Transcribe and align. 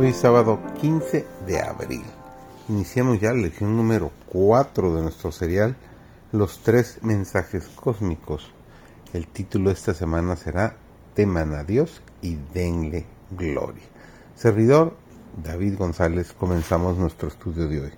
Hoy 0.00 0.14
sábado 0.14 0.58
15 0.80 1.26
de 1.46 1.60
abril. 1.60 2.02
Iniciamos 2.70 3.20
ya 3.20 3.34
la 3.34 3.42
lección 3.42 3.76
número 3.76 4.10
4 4.32 4.94
de 4.94 5.02
nuestro 5.02 5.30
serial, 5.30 5.76
Los 6.32 6.60
tres 6.60 7.00
mensajes 7.02 7.68
cósmicos. 7.68 8.50
El 9.12 9.26
título 9.26 9.68
de 9.68 9.74
esta 9.74 9.92
semana 9.92 10.36
será 10.36 10.74
Teman 11.12 11.52
a 11.52 11.64
Dios 11.64 12.00
y 12.22 12.38
denle 12.54 13.04
gloria. 13.30 13.82
Servidor 14.36 14.96
David 15.44 15.76
González, 15.76 16.32
comenzamos 16.32 16.96
nuestro 16.96 17.28
estudio 17.28 17.68
de 17.68 17.80
hoy. 17.82 17.92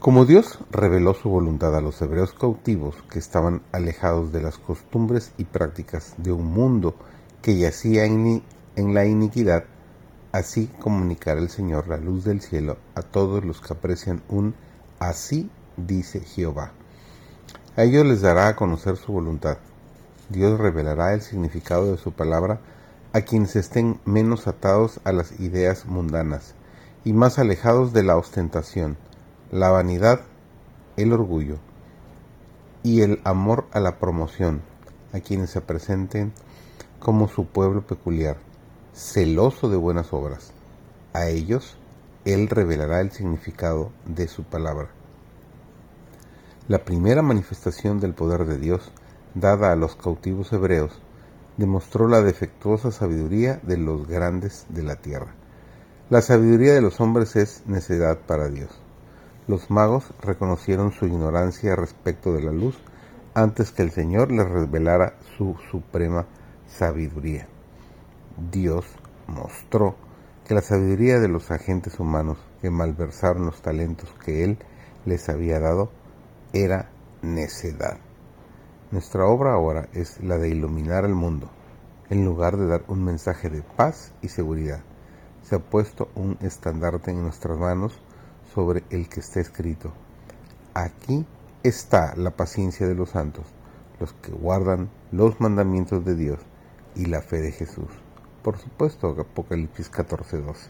Como 0.00 0.26
Dios 0.26 0.58
reveló 0.70 1.14
su 1.14 1.30
voluntad 1.30 1.74
a 1.74 1.80
los 1.80 2.02
hebreos 2.02 2.34
cautivos 2.34 2.96
que 3.10 3.20
estaban 3.20 3.62
alejados 3.72 4.32
de 4.32 4.42
las 4.42 4.58
costumbres 4.58 5.32
y 5.38 5.44
prácticas 5.44 6.12
de 6.18 6.30
un 6.30 6.44
mundo 6.44 6.94
que 7.40 7.56
yacía 7.56 8.04
en 8.04 8.42
la 8.76 9.06
iniquidad, 9.06 9.64
Así 10.32 10.68
comunicará 10.80 11.38
el 11.38 11.50
Señor 11.50 11.88
la 11.88 11.98
luz 11.98 12.24
del 12.24 12.40
cielo 12.40 12.78
a 12.94 13.02
todos 13.02 13.44
los 13.44 13.60
que 13.60 13.74
aprecian 13.74 14.22
un 14.30 14.54
así 14.98 15.50
dice 15.76 16.20
Jehová. 16.20 16.72
A 17.76 17.82
ellos 17.82 18.06
les 18.06 18.22
dará 18.22 18.48
a 18.48 18.56
conocer 18.56 18.96
su 18.96 19.12
voluntad. 19.12 19.58
Dios 20.30 20.58
revelará 20.58 21.12
el 21.12 21.20
significado 21.20 21.92
de 21.92 21.98
su 21.98 22.12
palabra 22.12 22.60
a 23.12 23.20
quienes 23.20 23.56
estén 23.56 24.00
menos 24.06 24.46
atados 24.46 25.00
a 25.04 25.12
las 25.12 25.38
ideas 25.38 25.84
mundanas 25.84 26.54
y 27.04 27.12
más 27.12 27.38
alejados 27.38 27.92
de 27.92 28.02
la 28.02 28.16
ostentación, 28.16 28.96
la 29.50 29.68
vanidad, 29.68 30.22
el 30.96 31.12
orgullo 31.12 31.58
y 32.82 33.02
el 33.02 33.20
amor 33.24 33.66
a 33.72 33.80
la 33.80 33.98
promoción, 33.98 34.62
a 35.12 35.20
quienes 35.20 35.50
se 35.50 35.60
presenten 35.60 36.32
como 37.00 37.28
su 37.28 37.44
pueblo 37.44 37.86
peculiar 37.86 38.38
celoso 38.94 39.70
de 39.70 39.76
buenas 39.76 40.12
obras. 40.12 40.52
A 41.14 41.26
ellos 41.28 41.76
Él 42.24 42.48
revelará 42.48 43.00
el 43.00 43.10
significado 43.10 43.90
de 44.04 44.28
su 44.28 44.44
palabra. 44.44 44.88
La 46.68 46.84
primera 46.84 47.22
manifestación 47.22 48.00
del 48.00 48.14
poder 48.14 48.44
de 48.44 48.58
Dios, 48.58 48.92
dada 49.34 49.72
a 49.72 49.76
los 49.76 49.96
cautivos 49.96 50.52
hebreos, 50.52 51.00
demostró 51.56 52.06
la 52.06 52.20
defectuosa 52.20 52.92
sabiduría 52.92 53.60
de 53.62 53.78
los 53.78 54.06
grandes 54.06 54.66
de 54.68 54.82
la 54.82 54.96
tierra. 54.96 55.34
La 56.10 56.20
sabiduría 56.20 56.74
de 56.74 56.82
los 56.82 57.00
hombres 57.00 57.36
es 57.36 57.62
necedad 57.66 58.18
para 58.18 58.48
Dios. 58.48 58.70
Los 59.48 59.70
magos 59.70 60.12
reconocieron 60.20 60.92
su 60.92 61.06
ignorancia 61.06 61.74
respecto 61.76 62.32
de 62.32 62.42
la 62.42 62.52
luz 62.52 62.78
antes 63.34 63.70
que 63.72 63.82
el 63.82 63.90
Señor 63.90 64.30
les 64.30 64.48
revelara 64.48 65.14
su 65.36 65.56
suprema 65.70 66.26
sabiduría. 66.66 67.48
Dios 68.52 68.84
mostró 69.28 69.96
que 70.46 70.52
la 70.52 70.60
sabiduría 70.60 71.18
de 71.18 71.28
los 71.28 71.50
agentes 71.50 71.98
humanos 71.98 72.36
que 72.60 72.68
malversaron 72.68 73.46
los 73.46 73.62
talentos 73.62 74.12
que 74.22 74.44
Él 74.44 74.58
les 75.06 75.30
había 75.30 75.58
dado 75.58 75.90
era 76.52 76.90
necedad. 77.22 77.96
Nuestra 78.90 79.24
obra 79.24 79.54
ahora 79.54 79.88
es 79.94 80.22
la 80.22 80.36
de 80.36 80.50
iluminar 80.50 81.06
al 81.06 81.14
mundo, 81.14 81.48
en 82.10 82.26
lugar 82.26 82.58
de 82.58 82.66
dar 82.66 82.84
un 82.88 83.02
mensaje 83.02 83.48
de 83.48 83.62
paz 83.62 84.12
y 84.20 84.28
seguridad. 84.28 84.82
Se 85.42 85.54
ha 85.56 85.58
puesto 85.58 86.10
un 86.14 86.36
estandarte 86.42 87.10
en 87.10 87.22
nuestras 87.22 87.58
manos 87.58 87.98
sobre 88.54 88.84
el 88.90 89.08
que 89.08 89.20
está 89.20 89.40
escrito. 89.40 89.94
Aquí 90.74 91.24
está 91.62 92.14
la 92.16 92.32
paciencia 92.32 92.86
de 92.86 92.94
los 92.94 93.10
santos, 93.10 93.46
los 93.98 94.12
que 94.12 94.30
guardan 94.30 94.90
los 95.10 95.40
mandamientos 95.40 96.04
de 96.04 96.16
Dios 96.16 96.40
y 96.94 97.06
la 97.06 97.22
fe 97.22 97.40
de 97.40 97.52
Jesús 97.52 97.88
por 98.42 98.58
supuesto 98.58 99.16
Apocalipsis 99.18 99.90
14:12. 99.90 100.68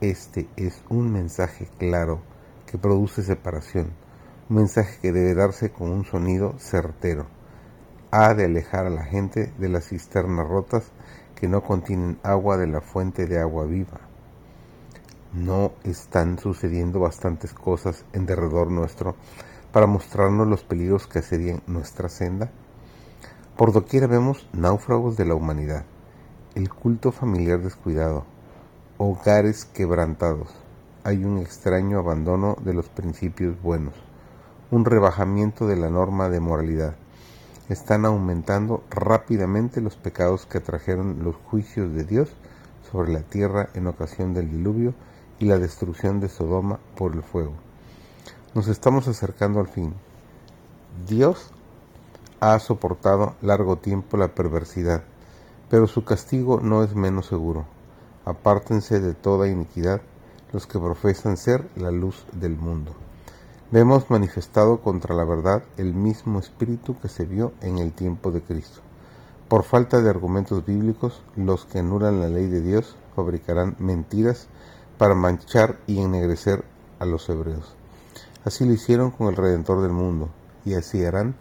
Este 0.00 0.48
es 0.56 0.82
un 0.88 1.12
mensaje 1.12 1.68
claro 1.78 2.20
que 2.66 2.78
produce 2.78 3.22
separación, 3.22 3.92
un 4.48 4.56
mensaje 4.56 4.98
que 5.00 5.12
debe 5.12 5.34
darse 5.34 5.70
con 5.70 5.90
un 5.90 6.04
sonido 6.04 6.54
certero. 6.58 7.26
Ha 8.10 8.32
de 8.34 8.46
alejar 8.46 8.86
a 8.86 8.90
la 8.90 9.04
gente 9.04 9.52
de 9.58 9.68
las 9.68 9.88
cisternas 9.88 10.48
rotas 10.48 10.90
que 11.34 11.46
no 11.46 11.62
contienen 11.62 12.18
agua 12.22 12.56
de 12.56 12.66
la 12.66 12.80
fuente 12.80 13.26
de 13.26 13.38
agua 13.38 13.66
viva. 13.66 14.00
¿No 15.34 15.72
están 15.84 16.38
sucediendo 16.38 17.00
bastantes 17.00 17.52
cosas 17.52 18.06
en 18.14 18.24
derredor 18.24 18.70
nuestro 18.70 19.14
para 19.72 19.86
mostrarnos 19.86 20.48
los 20.48 20.64
peligros 20.64 21.06
que 21.06 21.18
asedian 21.18 21.62
nuestra 21.66 22.08
senda? 22.08 22.50
Por 23.58 23.72
doquiera 23.72 24.06
vemos 24.06 24.48
náufragos 24.54 25.18
de 25.18 25.26
la 25.26 25.34
humanidad 25.34 25.84
el 26.54 26.70
culto 26.70 27.12
familiar 27.12 27.60
descuidado, 27.60 28.24
hogares 28.96 29.64
quebrantados. 29.64 30.48
Hay 31.04 31.24
un 31.24 31.38
extraño 31.38 31.98
abandono 31.98 32.56
de 32.64 32.74
los 32.74 32.88
principios 32.88 33.60
buenos, 33.62 33.94
un 34.70 34.84
rebajamiento 34.84 35.66
de 35.66 35.76
la 35.76 35.90
norma 35.90 36.28
de 36.28 36.40
moralidad. 36.40 36.96
Están 37.68 38.06
aumentando 38.06 38.82
rápidamente 38.90 39.80
los 39.80 39.96
pecados 39.96 40.46
que 40.46 40.58
atrajeron 40.58 41.22
los 41.22 41.36
juicios 41.36 41.92
de 41.94 42.04
Dios 42.04 42.30
sobre 42.90 43.12
la 43.12 43.20
tierra 43.20 43.68
en 43.74 43.86
ocasión 43.86 44.32
del 44.32 44.50
diluvio 44.50 44.94
y 45.38 45.44
la 45.44 45.58
destrucción 45.58 46.18
de 46.18 46.28
Sodoma 46.28 46.80
por 46.96 47.14
el 47.14 47.22
fuego. 47.22 47.52
Nos 48.54 48.68
estamos 48.68 49.06
acercando 49.06 49.60
al 49.60 49.68
fin. 49.68 49.92
Dios 51.06 51.50
ha 52.40 52.58
soportado 52.58 53.34
largo 53.42 53.76
tiempo 53.76 54.16
la 54.16 54.28
perversidad 54.28 55.02
pero 55.70 55.86
su 55.86 56.04
castigo 56.04 56.60
no 56.60 56.82
es 56.82 56.94
menos 56.94 57.26
seguro. 57.26 57.66
Apártense 58.24 59.00
de 59.00 59.14
toda 59.14 59.48
iniquidad 59.48 60.00
los 60.52 60.66
que 60.66 60.78
profesan 60.78 61.36
ser 61.36 61.68
la 61.76 61.90
luz 61.90 62.24
del 62.32 62.56
mundo. 62.56 62.92
Vemos 63.70 64.10
manifestado 64.10 64.80
contra 64.80 65.14
la 65.14 65.24
verdad 65.24 65.62
el 65.76 65.92
mismo 65.92 66.38
espíritu 66.38 66.98
que 67.00 67.08
se 67.08 67.26
vio 67.26 67.52
en 67.60 67.78
el 67.78 67.92
tiempo 67.92 68.30
de 68.30 68.40
Cristo. 68.40 68.80
Por 69.48 69.62
falta 69.62 70.00
de 70.00 70.08
argumentos 70.08 70.64
bíblicos, 70.64 71.22
los 71.36 71.66
que 71.66 71.78
anulan 71.80 72.20
la 72.20 72.28
ley 72.28 72.46
de 72.46 72.62
Dios 72.62 72.96
fabricarán 73.14 73.76
mentiras 73.78 74.48
para 74.96 75.14
manchar 75.14 75.78
y 75.86 76.00
ennegrecer 76.00 76.64
a 76.98 77.04
los 77.04 77.28
hebreos. 77.28 77.74
Así 78.44 78.64
lo 78.64 78.72
hicieron 78.72 79.10
con 79.10 79.28
el 79.28 79.36
Redentor 79.36 79.82
del 79.82 79.92
mundo, 79.92 80.30
y 80.64 80.74
así 80.74 81.04
harán 81.04 81.34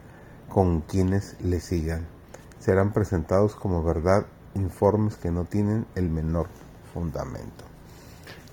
con 0.49 0.81
quienes 0.81 1.35
le 1.41 1.59
sigan 1.59 2.16
serán 2.59 2.94
presentados 2.94 3.56
como 3.56 3.84
verdad 3.84 4.25
informes 4.56 5.16
que 5.16 5.31
no 5.31 5.45
tienen 5.45 5.85
el 5.95 6.09
menor 6.09 6.47
fundamento. 6.94 7.66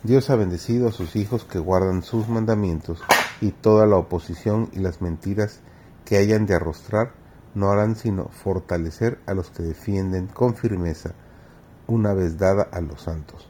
Dios 0.03 0.29
ha 0.29 0.37
bendecido 0.37 0.89
a 0.89 0.93
sus 0.93 1.17
hijos 1.17 1.45
que 1.45 1.59
guardan 1.59 2.03
sus 2.03 2.29
mandamientos 2.29 3.03
y 3.41 3.53
toda 3.53 3.87
la 3.87 3.97
oposición 3.97 4.69
y 4.73 4.81
las 4.81 5.01
mentiras 5.01 5.61
que 6.05 6.19
hayan 6.19 6.45
de 6.47 6.55
arrostrar 6.55 7.13
no 7.55 7.71
harán 7.71 7.97
sino 7.97 8.29
fortalecer 8.29 9.19
a 9.27 9.35
los 9.35 9.51
que 9.51 9.63
defienden 9.63 10.27
con 10.27 10.57
firmeza 10.57 11.13
una 11.87 12.13
vez 12.13 12.37
dada 12.37 12.69
a 12.71 12.81
los 12.81 13.03
santos. 13.03 13.49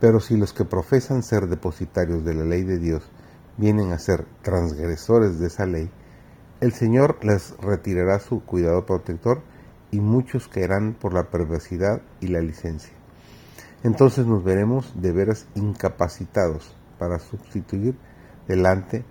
Pero 0.00 0.20
si 0.20 0.36
los 0.36 0.52
que 0.52 0.64
profesan 0.64 1.22
ser 1.22 1.48
depositarios 1.48 2.24
de 2.24 2.34
la 2.34 2.44
ley 2.44 2.62
de 2.62 2.78
Dios 2.78 3.02
vienen 3.56 3.92
a 3.92 3.98
ser 3.98 4.26
transgresores 4.42 5.38
de 5.38 5.48
esa 5.48 5.66
ley, 5.66 5.90
el 6.60 6.72
Señor 6.72 7.18
les 7.22 7.56
retirará 7.58 8.18
su 8.18 8.44
cuidado 8.44 8.84
protector 8.86 9.42
y 9.90 10.00
muchos 10.00 10.48
caerán 10.48 10.94
por 10.94 11.14
la 11.14 11.30
perversidad 11.30 12.02
y 12.20 12.28
la 12.28 12.40
licencia. 12.40 12.92
Entonces 13.82 14.26
nos 14.26 14.42
veremos 14.42 14.92
de 15.00 15.12
veras 15.12 15.46
incapacitados 15.54 16.74
para 16.98 17.18
sustituir 17.18 17.96
delante, 18.48 19.04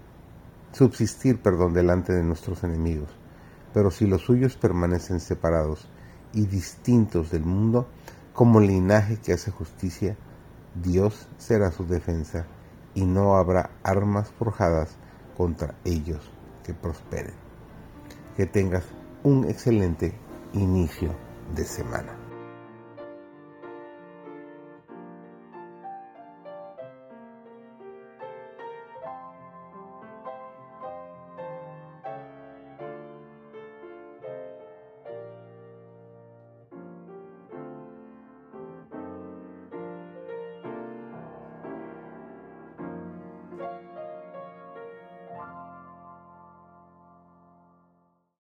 subsistir, 0.74 1.42
perdón, 1.42 1.74
delante 1.74 2.14
de 2.14 2.24
nuestros 2.24 2.64
enemigos. 2.64 3.10
Pero 3.74 3.92
si 3.92 4.06
los 4.08 4.24
suyos 4.24 4.58
permanecen 4.58 5.20
separados 5.20 5.88
y 6.34 6.46
distintos 6.46 7.32
del 7.32 7.44
mundo, 7.44 7.88
como 8.34 8.60
linaje 8.60 9.18
que 9.18 9.34
hace 9.34 9.52
justicia, 9.52 10.18
Dios 10.76 11.28
será 11.38 11.72
su 11.72 11.88
defensa 11.88 12.46
y 12.94 13.06
no 13.06 13.36
habrá 13.36 13.72
armas 13.84 14.32
forjadas 14.32 14.98
contra 15.36 15.76
ellos 15.86 16.30
que 16.64 16.74
prosperen. 16.74 17.34
Que 18.36 18.46
tengas 18.46 18.84
un 19.24 19.46
excelente 19.46 20.14
inicio 20.60 21.16
de 21.56 21.64
semana. 21.64 22.27